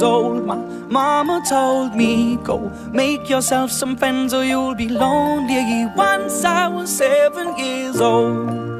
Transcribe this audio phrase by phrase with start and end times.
[0.00, 0.56] years old, my
[0.88, 5.86] mama told me, Go make yourself some friends or you'll be lonely.
[5.96, 8.70] Once I was seven years old.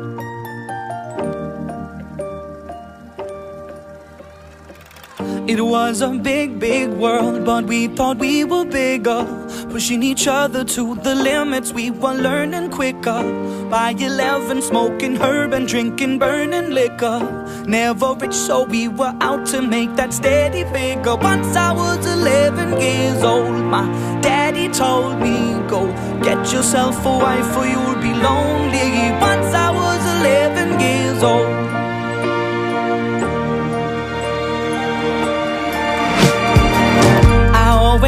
[5.48, 9.26] It was a big, big world, but we thought we were bigger.
[9.70, 13.22] Pushing each other to the limits, we were learning quicker.
[13.68, 17.39] By 11, smoking herb and drinking burning liquor.
[17.66, 21.16] Never rich, so we were out to make that steady figure.
[21.16, 23.86] Once I was 11 years old, my
[24.20, 25.86] daddy told me, Go
[26.22, 29.12] get yourself a wife or you'll be lonely.
[29.20, 31.59] Once I was 11 years old.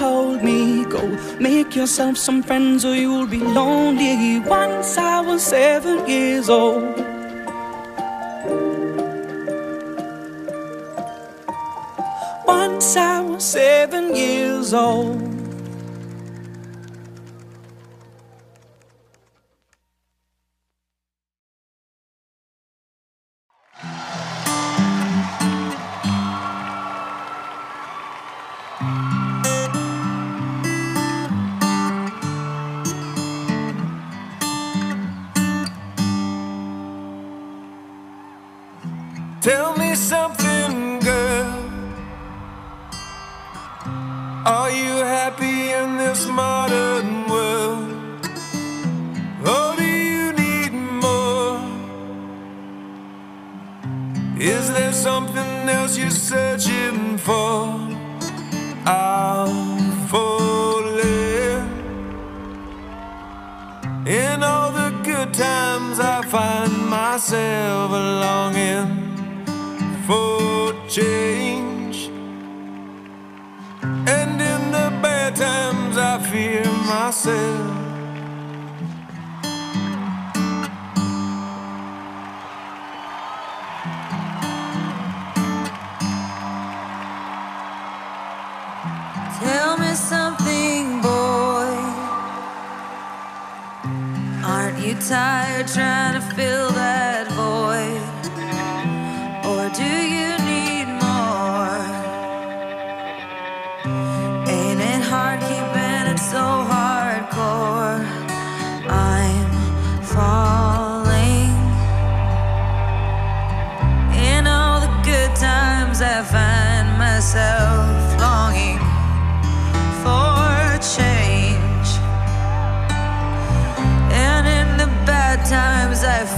[0.00, 1.02] told me, Go
[1.38, 4.38] make yourself some friends or you'll be lonely.
[4.40, 6.96] Once I was seven years old.
[12.46, 15.29] Once I was seven years old.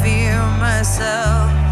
[0.00, 1.71] Fear myself.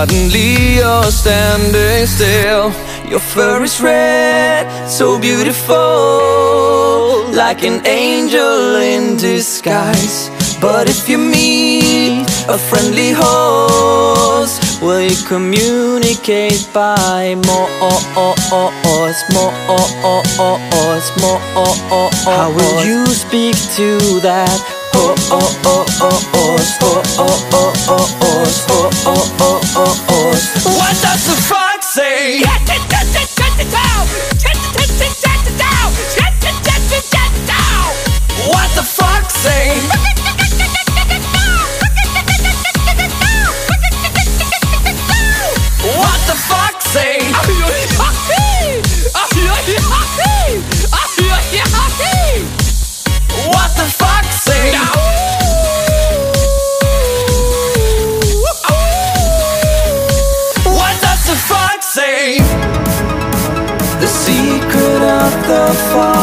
[0.00, 2.72] Suddenly you're standing still.
[3.06, 5.76] Your fur is red, so beautiful,
[7.36, 10.30] like an angel in disguise.
[10.58, 18.72] But if you meet a friendly horse, will you communicate by more, oh, oh, oh,
[19.34, 19.52] more,
[21.20, 22.10] more?
[22.24, 24.56] How will you speak to that?
[25.20, 25.36] What
[31.02, 32.40] does the fox say?
[38.48, 40.39] What the fox say?
[65.50, 66.19] The fox,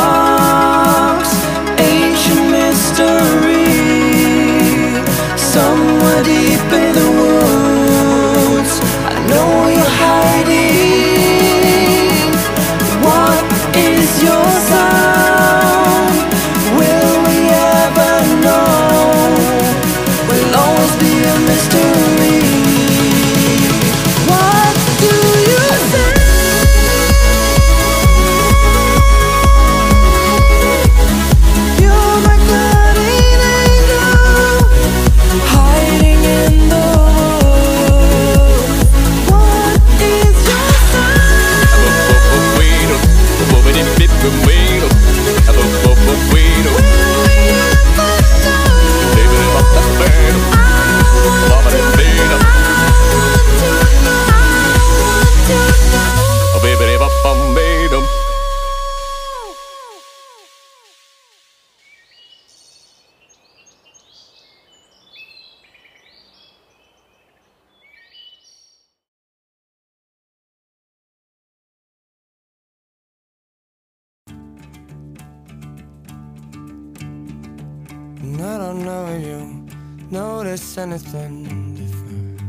[78.27, 79.65] And I don't know if you
[80.11, 82.41] notice anything different.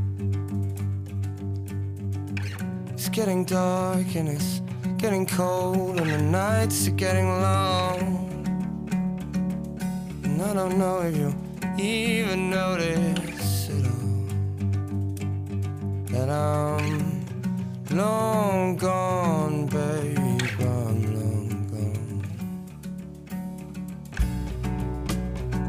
[2.92, 4.60] It's getting dark and it's
[4.96, 8.00] getting cold, and the nights are getting long.
[10.24, 11.32] And I don't know if you
[11.78, 14.26] even notice at all
[16.10, 17.24] that I'm
[17.96, 20.27] long gone, babe.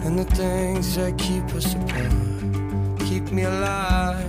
[0.09, 2.09] And the things that keep us apart
[3.07, 4.25] keep me alive.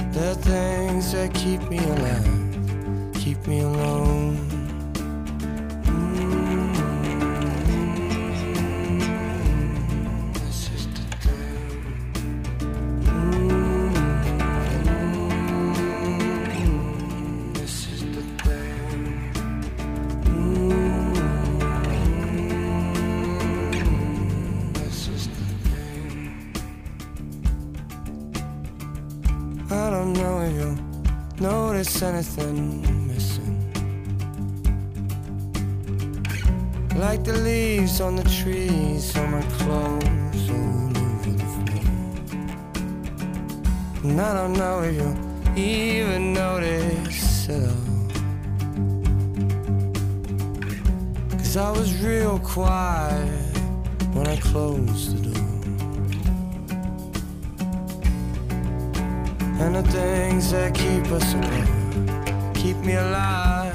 [0.00, 4.53] And the things that keep me alive keep me alone.
[32.14, 33.58] Anything missing.
[36.94, 41.86] Like the leaves on the trees, on my clothes, all over the floor.
[44.04, 45.10] And I don't know if you
[45.56, 47.94] even notice at all.
[51.30, 53.56] Cause I was real quiet
[54.12, 55.42] when I closed the door.
[59.60, 61.63] And the things that keep us apart
[62.84, 63.74] me alive.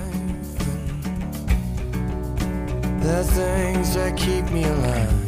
[3.01, 5.19] The things that keep me alive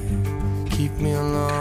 [0.81, 1.60] keep me alone.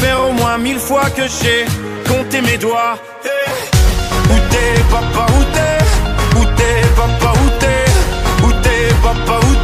[0.00, 1.64] faire au moins mille fois que j'ai
[2.08, 2.98] compté mes doigts.
[3.24, 3.30] Hey.
[4.30, 6.38] Où t'es papa, où t'es?
[6.38, 7.84] Où t'es papa, où t'es?
[8.46, 9.63] Où t'es papa, où t'es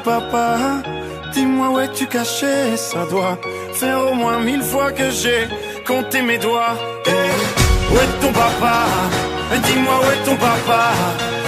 [0.00, 0.56] papa,
[1.32, 2.76] dis-moi où es-tu caché?
[2.76, 3.38] Ça doit
[3.74, 5.48] faire au moins mille fois que j'ai
[5.86, 6.76] compté mes doigts.
[7.06, 8.76] Eh, où est ton papa?
[9.66, 10.82] Dis-moi où est ton papa?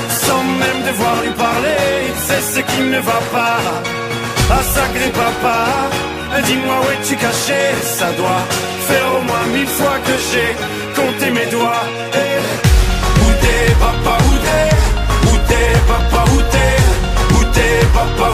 [0.09, 3.59] Sans même devoir lui parler, il sait ce qui ne va pas.
[4.51, 5.59] Ah sacré papa,
[6.45, 7.63] dis-moi où es-tu caché?
[7.83, 8.45] Ça doit
[8.89, 10.51] faire au moins mille fois que j'ai
[11.01, 11.85] compté mes doigts.
[12.15, 14.71] Eh, Où t'es papa, où t'es?
[15.31, 16.75] Où t'es papa, où t'es?
[17.35, 17.43] Où
[17.95, 18.34] papa,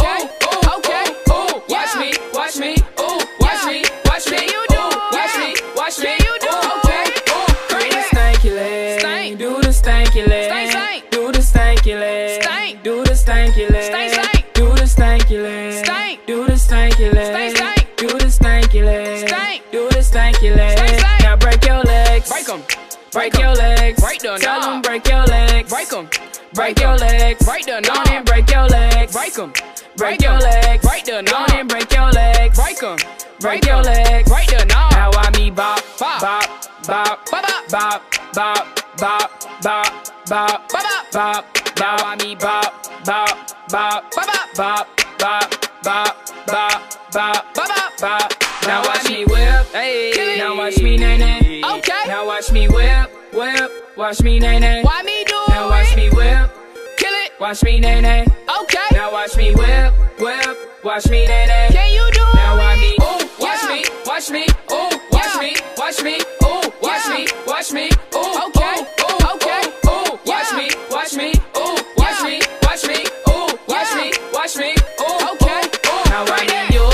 [23.21, 26.09] Break your legs, Break the tell them break your legs, Break 'em.
[26.55, 29.53] break your legs, Break the Go on and break your legs, Break 'em.
[29.95, 32.97] break your legs, Break the Go on and break your legs, Break 'em.
[33.39, 34.91] break your legs, Break the knob.
[34.93, 36.19] Now I me bop, Bop.
[36.19, 36.49] bop,
[36.87, 38.01] bop, Bop, bop,
[38.33, 38.65] bop,
[38.97, 39.21] bop,
[39.61, 41.11] bop, bop, Bop, bop.
[41.13, 41.45] bop.
[41.77, 42.73] Now I me bop,
[43.05, 43.37] bop,
[43.69, 44.87] bop, Bop, bop.
[45.19, 45.53] bop,
[45.83, 46.81] bop, bop, bop,
[47.13, 48.01] bop, Bop, bop.
[48.01, 48.33] bop.
[48.65, 50.37] Now watch me- whip, Hey.
[50.39, 51.61] Now watch me nae nae.
[51.77, 52.03] Okay.
[52.07, 53.71] Now watch me whip, whip.
[53.97, 54.81] Watch me nae nae.
[54.83, 55.95] Why me do Now watch it?
[55.97, 56.49] me whip,
[56.97, 57.31] Kill it.
[57.39, 58.25] watch me nae nae.
[58.61, 58.87] Okay.
[58.91, 60.57] Now watch me whip, whip.
[60.83, 61.67] Watch me nae nae.
[61.71, 62.35] Can you do it?
[62.35, 63.69] Now watch me, ooh, watch Yeah.
[63.73, 65.41] me, watch me, ooh, watch Yeah.
[65.41, 67.13] me, watch me, ooh, watch Yeah.
[67.13, 68.75] me, watch me, ooh, Okay.
[68.79, 69.61] ooh, ooh, Okay.
[69.85, 74.55] ooh, ooh, watch me, watch me, ooh, watch me, watch me, ooh, watch me, watch
[74.57, 75.61] me, ooh, Okay.
[75.87, 76.09] ooh.
[76.09, 76.89] Now I mean you,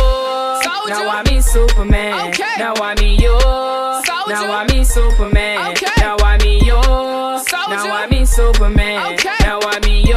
[0.90, 2.30] now I mean Superman.
[2.30, 2.37] Okay.
[8.38, 9.14] Superman.
[9.14, 9.34] Okay.
[9.42, 10.14] Now I mean you,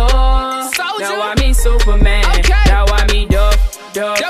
[0.77, 1.09] Soldier.
[1.09, 2.23] now I mean Superman.
[2.39, 2.53] Okay.
[2.67, 3.57] Now I mean Duff,
[3.95, 4.30] Duff, Duff 'em.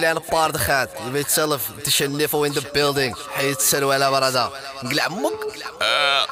[0.00, 0.90] kleine paardigheid?
[1.04, 3.16] Je weet zelf, het is je niveau in de building.
[3.30, 4.50] Heet Seruela Barada.
[4.82, 5.40] Glamok.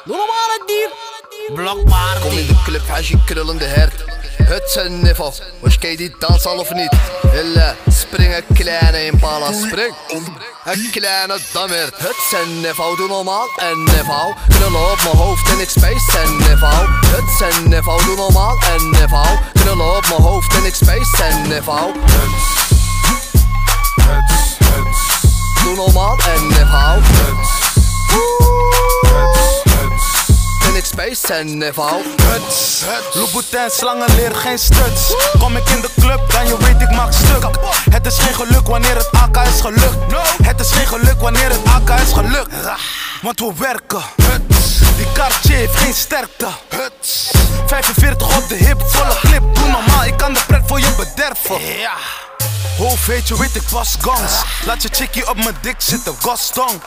[0.05, 0.89] Doe normaal het dier.
[1.53, 2.19] Blokbaar.
[2.21, 4.03] Kom in de club, hashi krullende hert.
[4.43, 5.33] Het een niveau.
[5.59, 6.93] Was je die dans al of niet?
[7.31, 9.95] Hille, spring een kleine impala, spring.
[10.65, 11.97] Een kleine dammert.
[11.97, 14.33] Het een niveau, doe normaal een niveau.
[14.47, 16.87] Knullen op mijn hoofd en ik space een niveau.
[16.89, 19.37] Het een niveau, doe normaal een niveau.
[19.53, 21.91] Knullen op mijn hoofd en ik space een niveau.
[25.63, 27.01] Doe normaal en niveau.
[30.67, 32.03] En ik space en niveau.
[32.23, 35.13] Huts, Louboutin, slangen leer geen struts.
[35.39, 37.47] Kom ik in de club, dan je weet ik maak stuk.
[37.89, 39.97] Het is geen geluk wanneer het AK is gelukt.
[40.43, 42.53] Het is geen geluk wanneer het AK is gelukt.
[43.21, 44.01] Want we werken.
[44.97, 46.47] Die Cartier heeft geen sterkte.
[47.65, 49.55] 45 op de hip, volle clip.
[49.55, 51.61] Doe normaal, ik kan de pret voor je bederven.
[51.79, 52.28] Ja.
[52.77, 53.05] Hoofd
[53.37, 54.33] weet ik was gangs.
[54.65, 56.81] Laat je chickie op mijn dik zitten, gastong.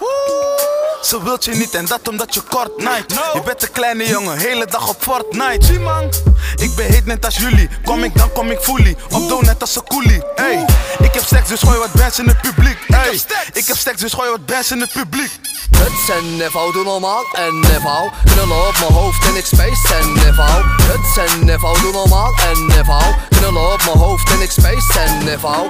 [1.03, 3.13] Ze wilt je niet en dat omdat je kort night.
[3.33, 5.67] Je bent een kleine jongen, hele dag op Fortnite.
[5.67, 6.13] Zie man,
[6.57, 7.69] ik ben heet net als jullie.
[7.85, 8.97] Kom ik dan kom ik fully.
[9.11, 10.23] Op doe net als een coolie.
[10.35, 10.67] Hey,
[10.99, 12.79] ik heb stacks dus gooi wat bands in het publiek.
[12.87, 13.21] Hey,
[13.53, 15.31] ik heb stacks dus gooi wat bands in het publiek.
[15.77, 18.11] Het een niveau, doe normaal een niveau.
[18.25, 20.65] Knullen op mijn hoofd en ik space een niveau.
[20.83, 23.15] Het een niveau, doe normaal een niveau.
[23.29, 25.69] Knullen op mijn hoofd en ik space een niveau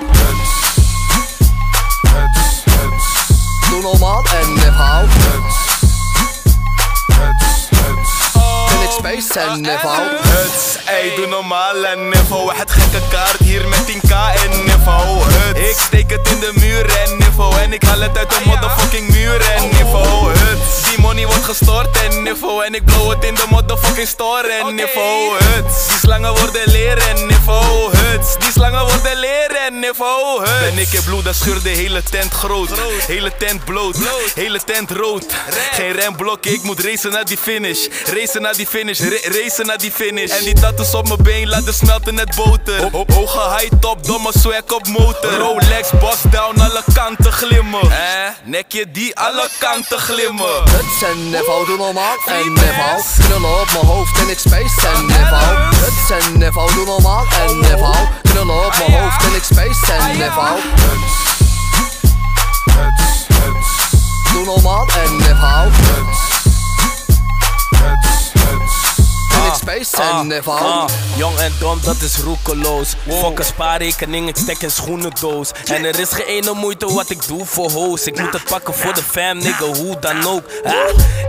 [3.72, 5.06] doe normaal en nef hou.
[5.06, 5.58] Huts,
[7.78, 8.12] huts.
[8.72, 10.02] In het space en nef hou.
[10.22, 12.52] Huts, ey, doe normaal en nef hou.
[12.54, 14.12] Het gekke kaart hier met 10k
[14.44, 15.22] en nef hou.
[15.22, 17.60] Huts, ik steek het in de muur en nef niveau.
[17.60, 20.32] En ik haal het uit de motherfucking muur en niveau.
[20.38, 22.64] Huts, die money wordt gestort en niveau.
[22.64, 25.36] En ik blow het in de motherfucking store en niveau.
[25.44, 27.96] Huts, die slangen worden leren en niveau.
[27.96, 30.38] Huts, die slangen worden leren en niveau.
[30.46, 32.68] Huts, en ik heb bloed, dat scheurt de hele tent groot.
[33.06, 33.96] Hele tent bloot,
[34.34, 35.26] hele tent rood.
[35.72, 37.86] Geen remblok, ik moet racen naar die finish.
[38.04, 40.30] Racen naar die finish, ra- racen naar die finish.
[40.38, 42.80] En die tattoos op mijn been laten smelten net boter.
[42.80, 45.32] Ho- ho- Hoge high top, domme swag op motor.
[45.38, 47.90] Rolex, boss down, alle kanten kanten glimmen.
[47.90, 50.62] Eh, nekje die alle kanten glimmen.
[50.70, 53.02] Het zijn nevel, doen normaal en Nevo.
[53.18, 55.38] Knullen op mijn hoofd en ik space en nevel.
[55.74, 57.61] Het zijn nevel, doen normaal en oh.
[57.61, 57.92] Nevo.
[58.22, 60.56] Knullen op mijn hoofd en ik space en nevel.
[62.64, 64.32] Huts, huts.
[64.32, 65.70] Doe normaal en nevel.
[65.70, 66.31] Huts.
[69.42, 69.96] En ik space.
[70.50, 70.85] Ah,
[71.16, 72.94] jong en dom, dat is roekeloos.
[73.09, 75.50] Fuck een spaarrekening, ik stek een schoenendoos.
[75.64, 78.05] En er is geen ene moeite wat ik doe voor hoes.
[78.05, 80.44] Ik moet het pakken voor de fam, nigga, hoe dan ook.
[80.64, 80.72] Ah,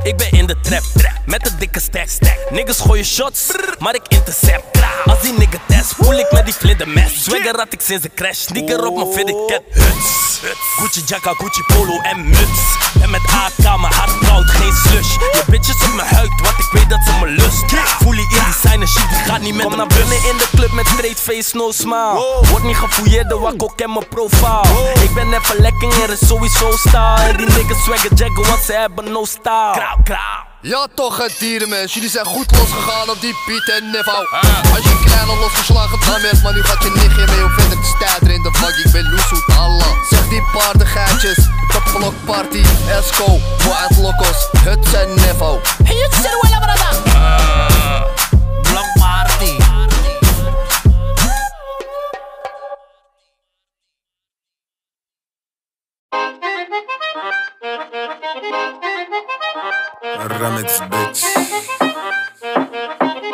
[0.04, 0.84] ik ben in de trap,
[1.26, 2.08] met een dikke stack.
[2.49, 3.47] Niggas gooien shots,
[3.80, 4.73] maar ik intercept.
[5.06, 7.23] Als die nigga test, voel ik met die vlindermes.
[7.23, 9.62] Swagger had ik sinds de crash, sneaker op mijn fitted cat.
[9.71, 10.39] Huts,
[10.79, 12.62] Gucci jacka, Gucci polo en muts.
[13.01, 15.13] En met AK, mijn hart koud, geen slush.
[15.13, 17.63] Je bitches op mijn huid, want ik weet dat ze me lust.
[18.01, 20.71] Voel je in designer shit, die gaat niet met Kom naar binnen in de club
[20.71, 22.41] met straight face, no smile.
[22.51, 24.93] Word niet gefouilleerd, de wakko ken mijn profile.
[25.01, 27.34] Ik ben even lekker, er is sowieso style.
[27.38, 29.71] Die niggas swagger jaggen, want ze hebben no style.
[29.71, 30.52] Krauw, krauw.
[30.65, 34.28] Ja toch het dierenmens, jullie zijn goed losgegaan op die Piet en niveau
[34.73, 37.93] Als je een kleine losgeslagen dammert, maar nu gaat je nichtje mee om verder te
[37.95, 43.97] stijden in de vak Ik ben Loesoet Allah Zeg die paardengeitjes, topblok party, Esco, Wild
[43.97, 46.84] Locos, het zijn Hey, het is er wel brada.
[60.03, 61.23] Ramets bitch.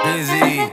[0.04, 0.70] Busy.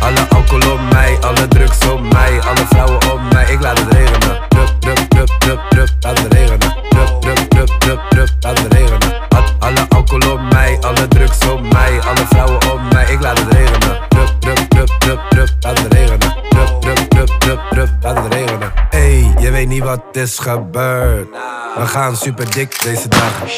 [0.00, 3.46] Alle alcohol op mij, alle drugs op mij, alle vrouwen op mij.
[3.52, 4.38] Ik laat het regenen.
[4.48, 6.58] Drup, drup, drup, drup, drup, laat het regenen.
[6.88, 9.12] Drup, drup, drup, drup, drup, laat het regenen.
[9.28, 13.06] Al- Alle alcohol op mij, alle drugs op mij, alle vrouwen op mij.
[13.12, 13.98] Ik laat het regenen.
[14.08, 16.34] Drup, drup, drup, drup, drup, laat het regenen.
[16.48, 18.72] Drup, drup, drup, drup, drup, laat het regenen.
[18.90, 21.28] Hey, je weet niet wat is gebeurd.
[21.76, 23.48] We gaan super dik deze dagen.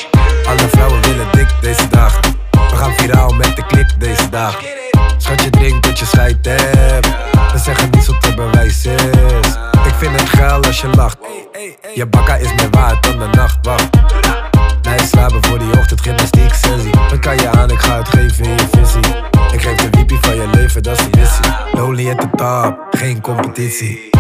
[0.48, 2.22] Alle vrouwen willen dik deze dagen.
[2.50, 4.64] We gaan viraal met de klik deze dagen.
[5.16, 7.06] Schat je drinkt dat je scheid hebt.
[7.52, 9.02] We zeggen niets wat te bewijs is.
[9.86, 11.16] Ik vind het geil als je lacht.
[11.94, 13.58] Je bakka is meer waard dan de nacht.
[13.62, 13.88] Wacht.
[14.82, 16.90] Nee, slapen voor die ochtend, gymnastiek, sensie.
[17.08, 19.14] Dan kan je aan, ik ga het geven in je visie.
[19.52, 21.44] Ik geef de wiepie van je leven, dat is de missie.
[21.72, 24.15] Lonely at the top, geen competitie.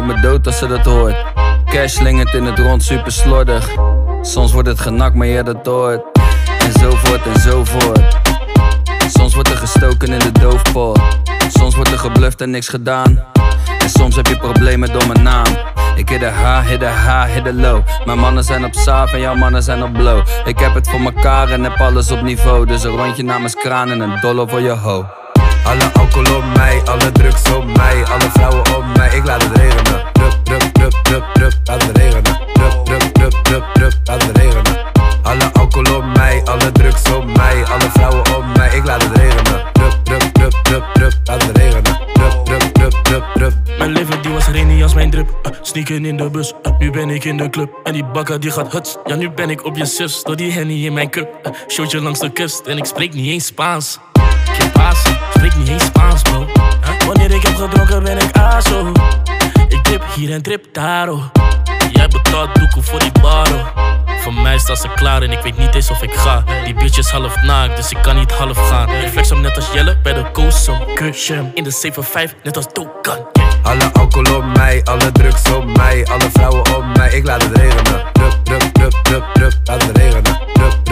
[0.00, 1.16] Maakt me dood als ze dat hoort.
[1.64, 3.70] Cash slingert in het rond, super slordig.
[4.22, 6.00] Soms wordt het genakt, maar je dat hoort.
[6.58, 8.16] En zo voort en zo voort.
[9.08, 11.00] Soms wordt er gestoken in de doofpot.
[11.48, 13.24] Soms wordt er gebluft en niks gedaan.
[13.78, 15.46] En soms heb je problemen door mijn naam.
[15.96, 17.82] Ik hit de H, hit de H, de low.
[18.04, 20.26] Mijn mannen zijn op saaf en jouw mannen zijn op blow.
[20.44, 22.66] Ik heb het voor mekaar en heb alles op niveau.
[22.66, 25.06] Dus een rondje namens kraan en een dollar voor je ho.
[25.64, 29.56] Alle alcohol op mij, alle drugs op mij, alle vrouwen op mij, ik laat het
[29.56, 30.02] regenen.
[30.12, 32.38] Drup, drup, drup, drup, drup, laat het regenen.
[32.52, 34.86] Drup, drup, drup, drup, drup, laat het regenen.
[35.22, 39.16] Alle alcohol op mij, alle drugs op mij, alle vrouwen op mij, ik laat het
[39.16, 39.62] regenen.
[39.72, 41.98] Drup, drup, drup, drup, drup, laat het regenen.
[42.12, 43.54] Drup, drup, drup, drup, drup.
[43.78, 45.28] Mijn leven die was rainy als mijn drip.
[45.42, 47.80] Uh, sneaken in de bus, uh, nu ben ik in de club.
[47.84, 50.22] En die bakker die gaat huts, ja nu ben ik op je zus.
[50.22, 52.66] Door die henny in mijn cup, uh, showtje langs de kust.
[52.66, 53.98] En ik spreek niet eens Spaans.
[54.58, 55.02] Geen paas,
[55.58, 56.46] niet eens Spaans bro.
[57.06, 58.92] Wanneer ik heb gedronken ben ik aso.
[59.68, 61.24] Ik dip hier en trip daar oh.
[61.92, 63.64] Jij betaalt doekoe voor die baro.
[64.20, 66.44] Voor mij staat ze klaar en ik weet niet eens of ik ga.
[66.64, 68.88] Die bitch is half naakt, dus ik kan niet half gaan.
[68.88, 70.94] Ik flex hem net als Jelle bij de Koosum.
[70.94, 71.92] Kusje in de
[72.30, 73.18] 7-5, net als Dokan.
[73.62, 77.56] Alle alcohol op mij, alle drugs op mij, alle vrouwen op mij, ik laat het
[77.56, 78.02] regenen.
[78.12, 80.38] Drup, drup, drup, drup, drup, laat het regenen.
[80.52, 80.84] Drup,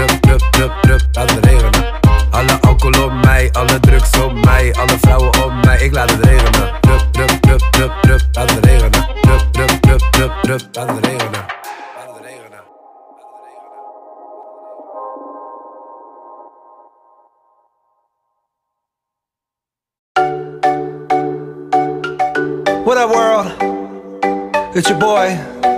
[24.79, 25.31] It's your boy,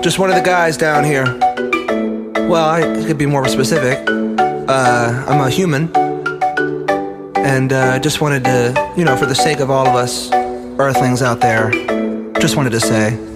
[0.02, 1.24] just one of the guys down here.
[2.48, 3.96] Well, I could be more specific.
[4.08, 5.96] Uh, I'm a human.
[7.36, 11.22] And uh, just wanted to, you know, for the sake of all of us earthlings
[11.22, 11.70] out there,
[12.40, 13.27] just wanted to say.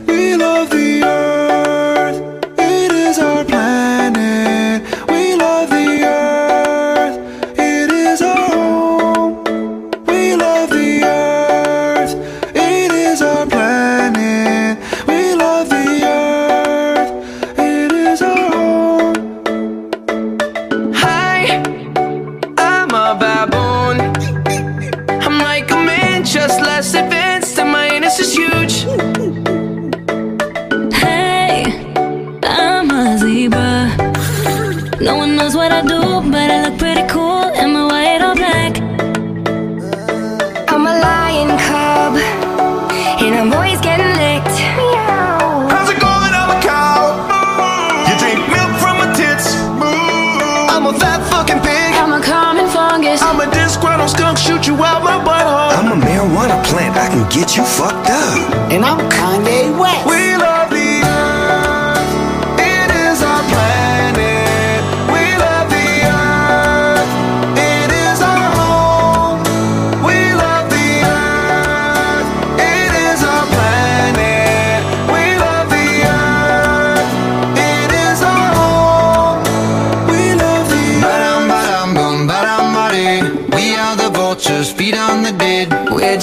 [57.33, 58.37] Get you fucked up.
[58.71, 60.07] And I'm Kanye West.
[60.07, 60.22] We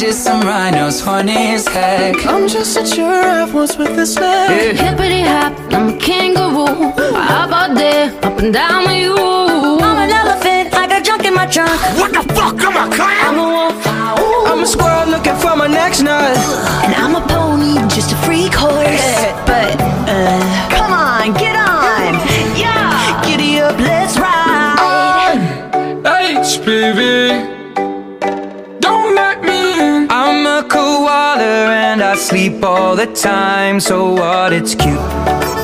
[0.09, 2.25] We're some rhinos, funny as heck.
[2.25, 4.75] I'm just a giraffe, what's with the snake?
[4.75, 6.65] Hippity hop, I'm a kangaroo.
[7.13, 9.15] Hop out there, up and down with you.
[9.15, 11.79] I'm an elephant, I got junk in my trunk.
[11.99, 12.55] What the fuck?
[12.57, 13.21] I'm a clown.
[13.21, 13.87] I'm a wolf.
[14.49, 16.35] I'm a squirrel looking for my next nut.
[16.83, 19.13] And I'm a pony, just a freak horse.
[19.45, 19.77] But,
[20.09, 22.15] uh, come on, get on.
[22.57, 23.21] Yeah.
[23.23, 25.37] Giddy up, let's ride.
[26.01, 27.58] HPV.
[31.49, 34.53] And I sleep all the time, so what?
[34.53, 35.58] It's cute.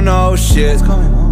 [0.00, 0.80] Don't know shit.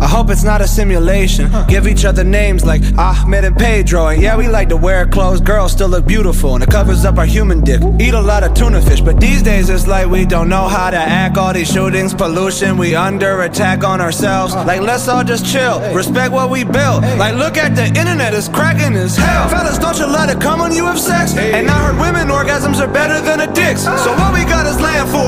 [0.00, 1.50] I hope it's not a simulation.
[1.68, 4.09] Give each other names like Ahmed and Pedro.
[4.09, 5.40] And yeah, we like to wear clothes.
[5.40, 7.81] Girls still look beautiful and it covers up our human dick.
[7.98, 10.90] Eat a lot of tuna fish, but these days it's like we don't know how
[10.90, 11.37] to act.
[11.37, 14.54] All these shootings, pollution, we under attack on ourselves.
[14.54, 15.81] Like, let's all just chill.
[15.94, 17.02] Respect what we built.
[17.18, 19.48] Like, look at the internet, it's cracking as hell.
[19.48, 21.37] Fellas, don't you let it come when you have sex.
[21.37, 23.83] And I heard women orgasms are better than a dick's.
[23.83, 25.27] So what we got is land for,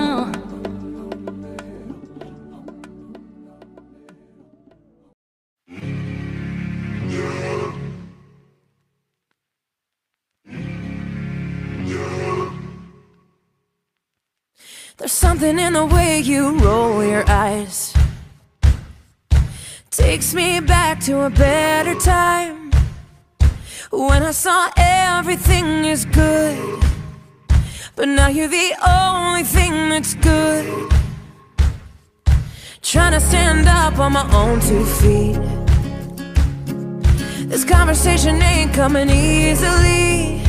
[16.21, 17.93] You roll your eyes.
[19.89, 22.71] Takes me back to a better time.
[23.91, 26.83] When I saw everything is good.
[27.95, 30.91] But now you're the only thing that's good.
[32.81, 35.39] Trying to stand up on my own two feet.
[37.49, 40.41] This conversation ain't coming easily.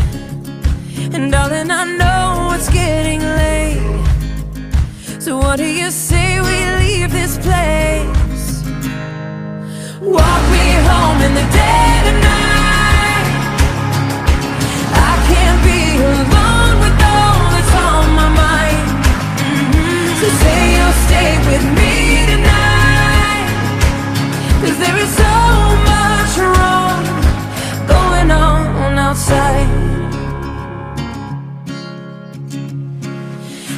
[1.15, 4.12] And darling, I know it's getting late.
[5.23, 8.65] So what do you say we leave this place?
[10.01, 13.27] Walk me home in the dead of night.
[15.11, 15.81] I can't be
[16.11, 18.89] alone with all that's on my mind.
[19.39, 20.21] Mhm.
[20.21, 21.82] So say you'll stay with me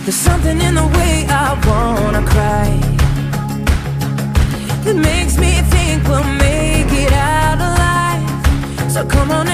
[0.05, 2.69] There's something in the way I wanna cry
[4.85, 8.93] that makes me think we'll make it out alive.
[8.93, 9.54] So come on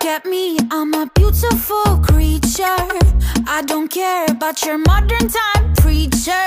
[0.00, 2.86] Look at me, I'm a beautiful creature.
[3.48, 6.46] I don't care about your modern time preacher.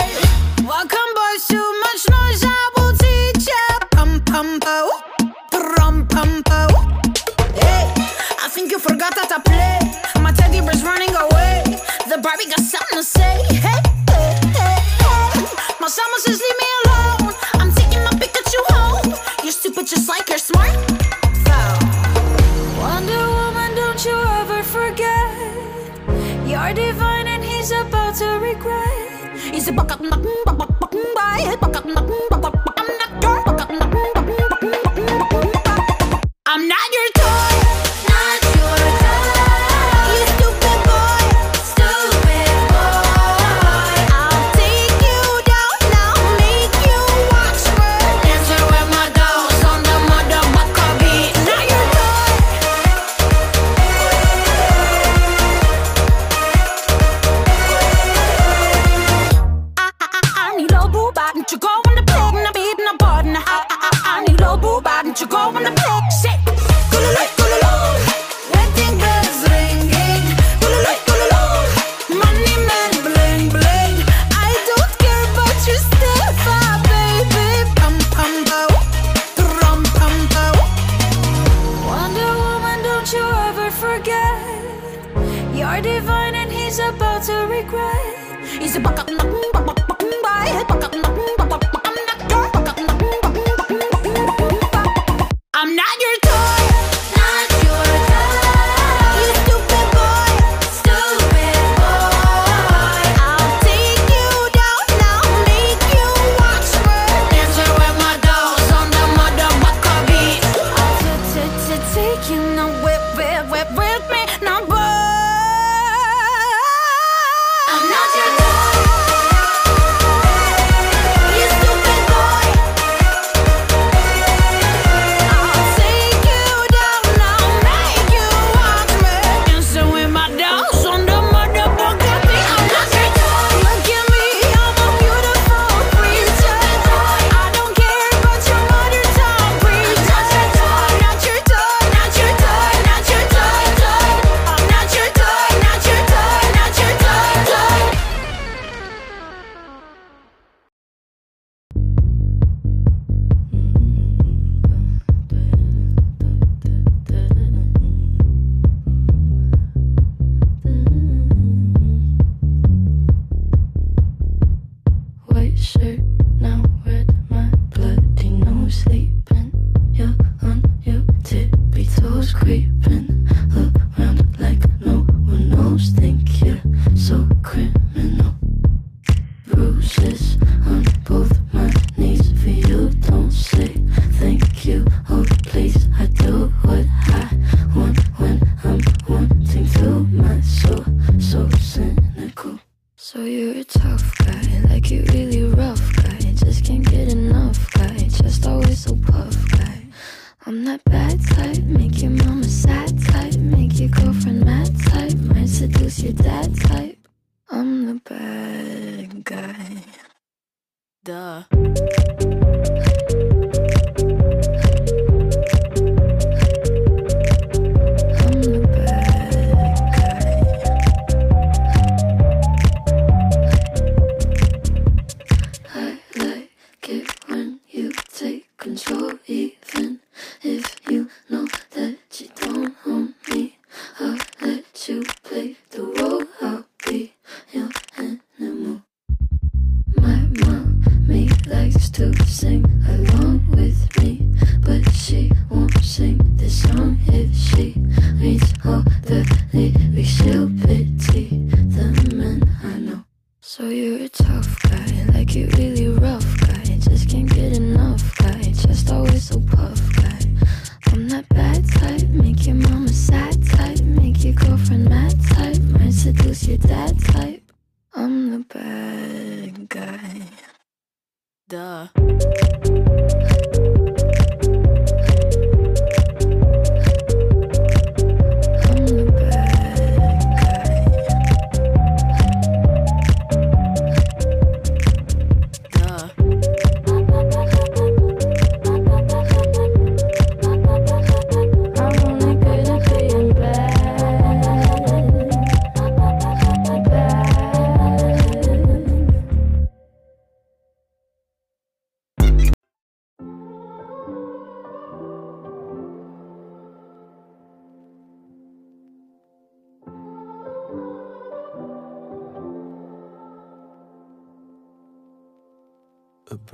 [0.63, 4.89] Welcome boys, too much noise, I will teach ya Pum pum pow,
[5.51, 6.69] pum pum pow.
[7.59, 7.91] Hey,
[8.39, 10.23] I think you forgot that I play.
[10.23, 11.63] My teddy bear's running away.
[12.07, 13.35] The Barbie got something to say.
[13.51, 15.45] Hey, hey, hey, hey.
[15.81, 16.80] My summer says leave me alone
[29.61, 30.70] Easy back up,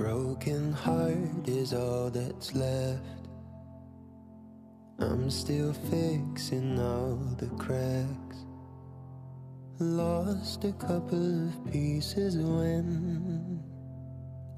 [0.08, 3.28] broken heart is all that's left.
[4.98, 8.38] I'm still fixing all the cracks.
[9.78, 13.62] Lost a couple of pieces when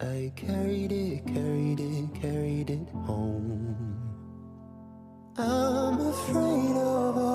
[0.00, 3.74] I carried it, carried it, carried it home.
[5.36, 7.29] I'm afraid of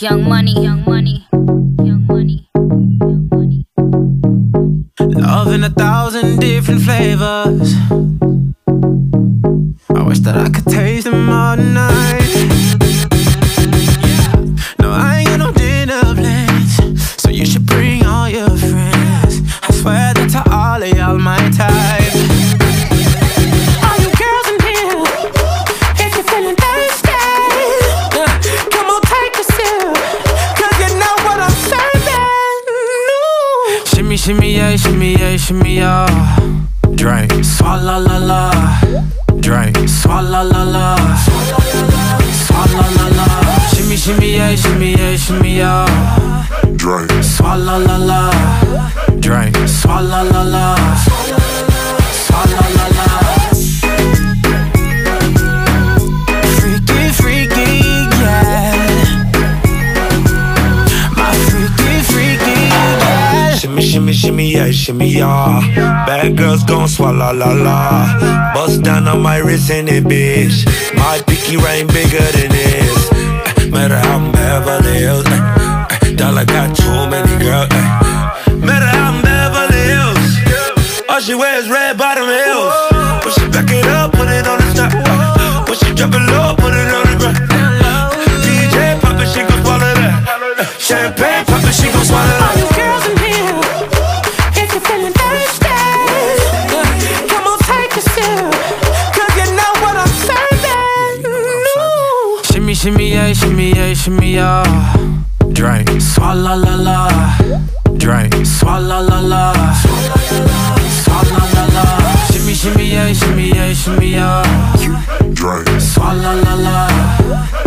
[0.00, 1.26] Young money, young money,
[1.84, 2.48] young money.
[2.54, 3.66] Young money.
[4.98, 7.39] Love in a thousand different flavors.
[66.10, 68.52] Bad girls gon' swallow la la.
[68.52, 70.66] Bust down on my wrist in it, bitch.
[70.96, 73.10] My pinky ring bigger than this.
[73.12, 75.24] Eh, Matter how I'm Beverly Hills.
[75.26, 77.70] eh, eh, Dollar got too many girls.
[78.58, 81.06] Matter how I'm Beverly Hills.
[81.08, 82.74] All she wears red bottom heels.
[83.22, 84.90] When she back it up, put it on the top.
[84.92, 85.64] eh.
[85.68, 87.38] When she drop it low, put it on the ground.
[88.42, 90.74] DJ pop it, she gon' swallow that.
[90.76, 92.69] Champagne pop it, she gon' swallow that.
[102.80, 104.64] Shimmy, yeah, shimmy, yeah, shimmy, yeah.
[105.52, 107.08] Drink, swalla la la.
[107.98, 109.52] Drink, swalla la la.
[111.04, 111.84] Swalla la la.
[112.32, 114.42] Shimmy, shimmy, yeah, shimmy, yeah, shimmy, yeah.
[115.34, 115.68] Drink.
[115.78, 116.88] Swalla la la.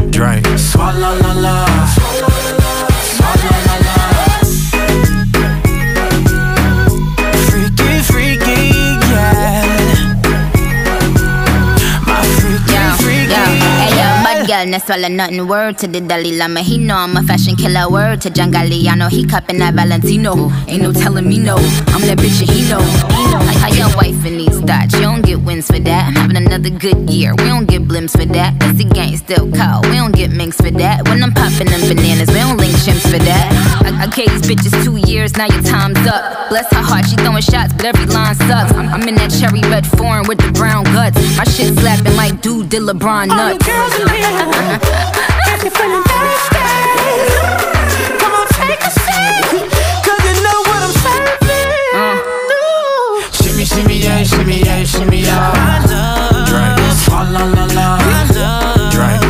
[0.09, 2.32] Drink, swalla la la.
[14.66, 15.47] No swallow nothing.
[15.47, 17.89] Word to the Dalai Lama, he know I'm a fashion killer.
[17.89, 20.51] Word to John Galliano, he cupping that Valentino.
[20.68, 22.80] Ain't no telling me no, I'm that bitch and he know.
[22.80, 23.39] Know.
[23.59, 26.07] How your wife in thoughts, you don't get wins for that.
[26.07, 28.59] I'm having another good year, we don't get blimps for that.
[28.59, 31.07] That's the gang still cold, we don't get minks for that.
[31.07, 33.47] When I'm popping them bananas, we don't link chimps for that.
[33.86, 36.49] I, I gave these bitches two years, now your time's up.
[36.49, 38.74] Bless her heart, she throwing shots, but every line sucks.
[38.74, 41.18] I'm, I'm in that cherry red foreign with the brown guts.
[41.38, 43.39] My shit slapping like dude did LeBron nuts.
[43.39, 43.68] All nuts.
[43.68, 44.80] girls in here,
[45.53, 47.72] if you're feeling thirsty,
[53.74, 55.80] shimmy yeah, shimmy yeah, shimmy yeah.
[56.47, 57.97] Drink, swalla la la.
[58.91, 59.24] Drink,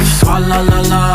[0.50, 1.13] la, la la.